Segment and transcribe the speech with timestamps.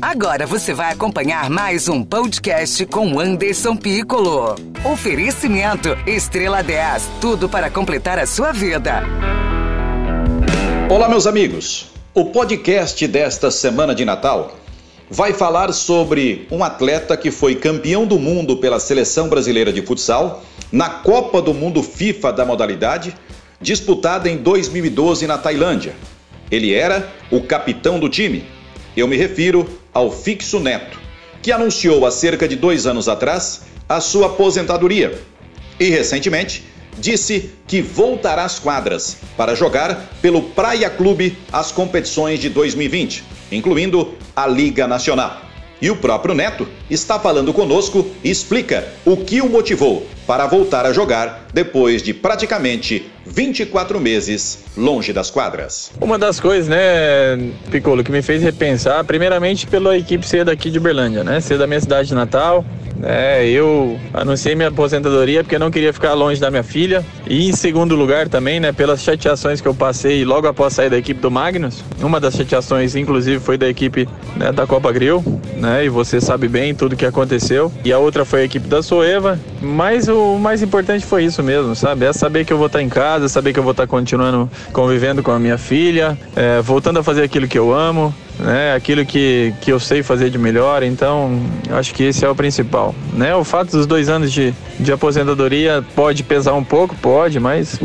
[0.00, 4.54] Agora você vai acompanhar mais um podcast com Anderson Piccolo.
[4.84, 9.02] Oferecimento Estrela 10, tudo para completar a sua vida.
[10.88, 11.90] Olá, meus amigos.
[12.14, 14.56] O podcast desta semana de Natal
[15.10, 20.44] vai falar sobre um atleta que foi campeão do mundo pela seleção brasileira de futsal
[20.70, 23.16] na Copa do Mundo FIFA da modalidade,
[23.60, 25.96] disputada em 2012 na Tailândia.
[26.52, 28.46] Ele era o capitão do time.
[28.96, 29.68] Eu me refiro
[29.98, 30.96] ao Fixo Neto,
[31.42, 35.20] que anunciou há cerca de dois anos atrás a sua aposentadoria
[35.80, 36.62] e recentemente
[36.96, 44.14] disse que voltará às quadras para jogar pelo Praia Clube as competições de 2020, incluindo
[44.36, 45.42] a Liga Nacional.
[45.82, 50.84] E o próprio Neto está falando conosco e explica o que o motivou para voltar
[50.84, 55.90] a jogar depois de praticamente 24 meses longe das quadras.
[56.00, 60.78] Uma das coisas, né, Piccolo, que me fez repensar, primeiramente pela equipe ser daqui de
[60.78, 62.64] Uberlândia, né, ser da minha cidade de Natal,
[63.02, 67.04] é, eu anunciei minha aposentadoria porque não queria ficar longe da minha filha.
[67.28, 70.98] E em segundo lugar também, né, pelas chateações que eu passei logo após sair da
[70.98, 71.84] equipe do Magnus.
[72.00, 75.22] Uma das chateações, inclusive, foi da equipe né, da Copa Grill,
[75.56, 75.84] né?
[75.84, 77.70] E você sabe bem tudo que aconteceu.
[77.84, 79.38] E a outra foi a equipe da Soeva.
[79.60, 82.06] Mas o mais importante foi isso mesmo, sabe?
[82.06, 85.22] É saber que eu vou estar em casa, saber que eu vou estar continuando convivendo
[85.22, 88.74] com a minha filha, é, voltando a fazer aquilo que eu amo né?
[88.74, 92.94] Aquilo que, que eu sei fazer de melhor, então acho que esse é o principal,
[93.12, 93.34] né?
[93.34, 97.78] O fato dos dois anos de, de aposentadoria pode pesar um pouco, pode, mas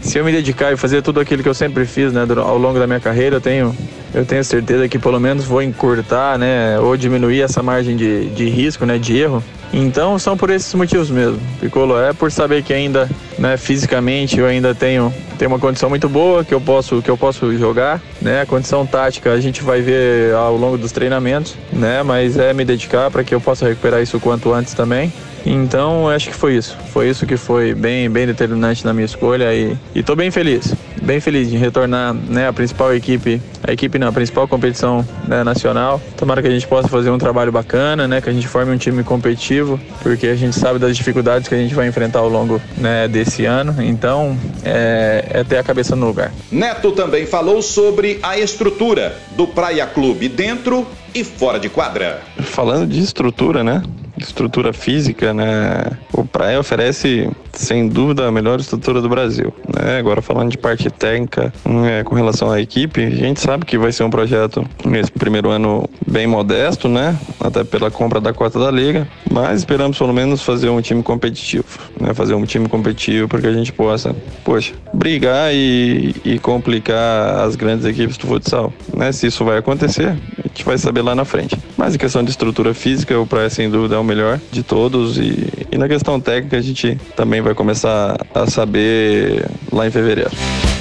[0.00, 2.78] se eu me dedicar e fazer tudo aquilo que eu sempre fiz, né, ao longo
[2.78, 3.76] da minha carreira, eu tenho,
[4.16, 8.48] eu tenho certeza que pelo menos vou encurtar, né, ou diminuir essa margem de, de
[8.48, 9.44] risco, né, de erro.
[9.72, 11.38] Então são por esses motivos mesmo.
[11.60, 16.08] Piccolo é por saber que ainda, né, fisicamente eu ainda tenho, tenho uma condição muito
[16.08, 18.40] boa que eu posso que eu posso jogar, né?
[18.42, 22.02] A condição tática a gente vai ver ao longo dos treinamentos, né?
[22.02, 25.12] Mas é me dedicar para que eu possa recuperar isso o quanto antes também.
[25.46, 26.76] Então, acho que foi isso.
[26.92, 30.74] Foi isso que foi bem, bem determinante na minha escolha e estou bem feliz.
[31.00, 36.02] Bem feliz de retornar né, à principal equipe, a equipe na principal competição né, nacional.
[36.16, 38.76] Tomara que a gente possa fazer um trabalho bacana, né, que a gente forme um
[38.76, 39.55] time competitivo,
[40.02, 43.44] porque a gente sabe das dificuldades que a gente vai enfrentar ao longo né, desse
[43.44, 43.82] ano.
[43.82, 46.32] Então, é, é ter a cabeça no lugar.
[46.50, 52.20] Neto também falou sobre a estrutura do Praia Clube dentro e fora de quadra.
[52.40, 53.82] Falando de estrutura, né?
[54.18, 55.84] Estrutura física, né?
[56.12, 59.52] O Praia oferece, sem dúvida, a melhor estrutura do Brasil.
[59.74, 59.98] Né?
[59.98, 63.92] Agora, falando de parte técnica, né, com relação à equipe, a gente sabe que vai
[63.92, 67.18] ser um projeto nesse primeiro ano bem modesto, né?
[67.40, 71.64] Até pela compra da cota da Liga, mas esperamos pelo menos fazer um time competitivo,
[72.00, 72.14] né?
[72.14, 77.56] Fazer um time competitivo para que a gente possa, poxa, brigar e, e complicar as
[77.56, 79.12] grandes equipes do futsal, né?
[79.12, 80.16] Se isso vai acontecer,
[80.56, 81.56] gente vai saber lá na frente.
[81.76, 85.18] Mas em questão de estrutura física, o Praia sem dúvida é o melhor de todos
[85.18, 90.30] e, e na questão técnica a gente também vai começar a saber lá em fevereiro.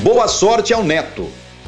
[0.01, 1.27] Boa sorte ao Neto,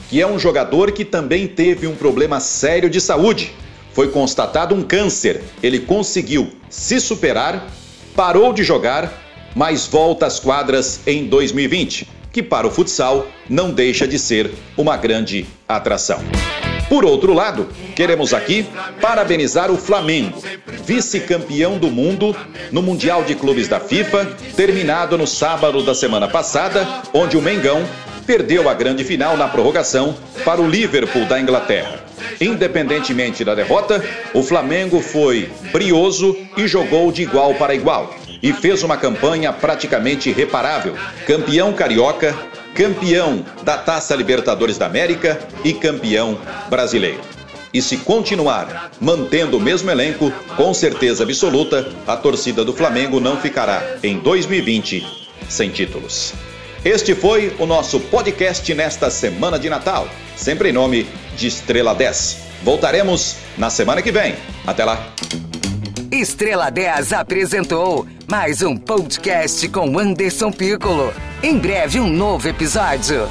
[0.10, 3.54] que é um jogador que também teve um problema sério de saúde.
[3.92, 5.44] Foi constatado um câncer.
[5.62, 7.68] Ele conseguiu se superar,
[8.16, 9.12] parou de jogar,
[9.54, 14.96] mas volta às quadras em 2020, que para o futsal não deixa de ser uma
[14.96, 16.22] grande atração.
[16.90, 18.66] Por outro lado, queremos aqui
[19.02, 20.42] parabenizar o Flamengo,
[20.86, 22.36] vice-campeão do mundo
[22.72, 24.26] no Mundial de Clubes da FIFA,
[24.56, 27.86] terminado no sábado da semana passada, onde o Mengão
[28.26, 30.16] perdeu a grande final na prorrogação
[30.46, 32.06] para o Liverpool da Inglaterra.
[32.40, 34.04] Independentemente da derrota,
[34.34, 40.32] o Flamengo foi brioso e jogou de igual para igual e fez uma campanha praticamente
[40.32, 40.96] reparável.
[41.26, 42.36] Campeão carioca,
[42.78, 46.40] campeão da Taça Libertadores da América e campeão
[46.70, 47.20] brasileiro.
[47.74, 53.36] E se continuar mantendo o mesmo elenco, com certeza absoluta, a torcida do Flamengo não
[53.38, 55.04] ficará em 2020
[55.50, 56.36] sem títulos.
[56.86, 62.38] Este foi o nosso podcast nesta semana de Natal, sempre em nome de Estrela 10.
[62.64, 64.36] Voltaremos na semana que vem.
[64.68, 65.14] Até lá.
[66.12, 71.12] Estrela 10 apresentou mais um podcast com Anderson Piccolo.
[71.42, 73.28] Em breve, um novo episódio.